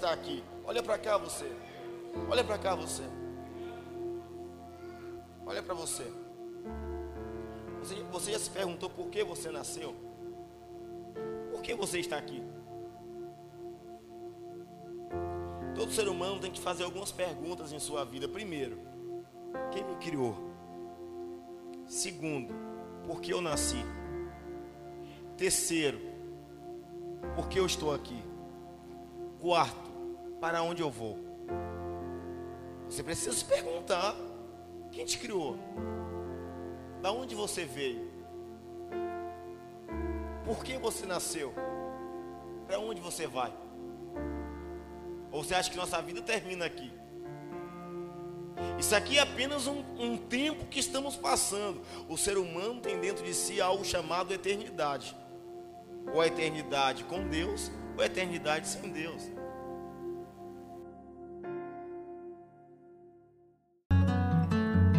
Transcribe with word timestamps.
Está 0.00 0.12
aqui. 0.12 0.42
Olha 0.64 0.82
para 0.82 0.98
cá 0.98 1.16
você. 1.16 1.50
Olha 2.28 2.42
para 2.42 2.58
cá 2.58 2.74
você. 2.74 3.02
Olha 5.46 5.62
para 5.62 5.74
você. 5.74 6.04
você. 7.80 8.02
Você 8.10 8.32
já 8.32 8.38
se 8.38 8.50
perguntou 8.50 8.88
por 8.88 9.08
que 9.08 9.22
você 9.22 9.50
nasceu? 9.50 9.94
Por 11.50 11.60
que 11.60 11.74
você 11.74 11.98
está 11.98 12.16
aqui? 12.16 12.42
Todo 15.74 15.92
ser 15.92 16.08
humano 16.08 16.40
tem 16.40 16.50
que 16.50 16.60
fazer 16.60 16.84
algumas 16.84 17.12
perguntas 17.12 17.72
em 17.72 17.78
sua 17.78 18.04
vida. 18.04 18.28
Primeiro, 18.28 18.78
quem 19.72 19.84
me 19.84 19.96
criou? 19.96 20.36
Segundo, 21.86 22.54
por 23.06 23.20
que 23.20 23.32
eu 23.32 23.40
nasci? 23.40 23.84
Terceiro, 25.36 26.00
por 27.34 27.48
que 27.48 27.58
eu 27.58 27.66
estou 27.66 27.94
aqui? 27.94 28.22
Quarto, 29.40 29.90
para 30.40 30.62
onde 30.62 30.82
eu 30.82 30.90
vou? 30.90 31.18
Você 32.88 33.02
precisa 33.02 33.32
se 33.32 33.44
perguntar: 33.44 34.14
quem 34.92 35.04
te 35.04 35.18
criou? 35.18 35.56
Da 37.00 37.12
onde 37.12 37.34
você 37.34 37.64
veio? 37.64 38.10
Por 40.44 40.64
que 40.64 40.76
você 40.76 41.06
nasceu? 41.06 41.54
Para 42.66 42.78
onde 42.78 43.00
você 43.00 43.26
vai? 43.26 43.52
Ou 45.30 45.44
você 45.44 45.54
acha 45.54 45.70
que 45.70 45.76
nossa 45.76 46.00
vida 46.02 46.20
termina 46.20 46.64
aqui? 46.64 46.92
Isso 48.78 48.94
aqui 48.94 49.18
é 49.18 49.20
apenas 49.20 49.66
um, 49.66 49.84
um, 49.98 50.16
tempo 50.16 50.66
que 50.66 50.80
estamos 50.80 51.16
passando. 51.16 51.80
O 52.08 52.16
ser 52.16 52.36
humano 52.36 52.80
tem 52.80 52.98
dentro 52.98 53.24
de 53.24 53.32
si 53.32 53.60
algo 53.60 53.84
chamado 53.84 54.32
eternidade. 54.32 55.16
Ou 56.12 56.20
a 56.20 56.26
eternidade 56.26 57.04
com 57.04 57.26
Deus, 57.28 57.70
ou 57.96 58.02
a 58.02 58.06
eternidade 58.06 58.68
sem 58.68 58.90
Deus. 58.90 59.30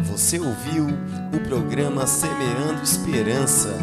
Você 0.04 0.38
ouviu 0.38 0.86
o 1.34 1.48
programa 1.48 2.06
Semeando 2.06 2.82
Esperança 2.82 3.76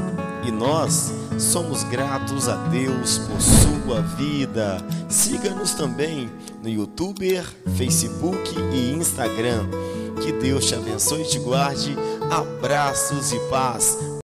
e 0.48 0.52
nós 0.52 1.12
somos 1.40 1.84
gratos 1.84 2.48
a 2.48 2.56
Deus 2.68 3.18
por 3.20 3.42
sua 3.42 4.02
vida. 4.02 4.78
Siga-nos 5.10 5.74
também 5.74 6.30
no 6.62 6.70
YouTube, 6.70 7.42
Facebook 7.76 8.56
e 8.74 8.92
Instagram. 8.92 9.68
Que 10.24 10.32
Deus 10.32 10.66
te 10.66 10.76
abençoe 10.76 11.24
e 11.24 11.28
te 11.28 11.40
guarde. 11.40 11.96
Abraços 12.30 13.32
e 13.32 13.40
paz. 13.50 14.19